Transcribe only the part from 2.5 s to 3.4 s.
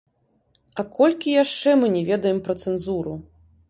цэнзуру?